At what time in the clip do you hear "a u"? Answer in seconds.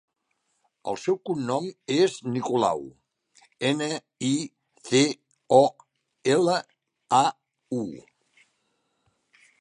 7.21-7.85